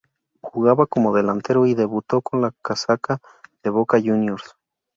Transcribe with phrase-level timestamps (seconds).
[0.41, 3.19] Jugaba como delantero y debutó con la casaca
[3.61, 4.55] de Boca Juniors.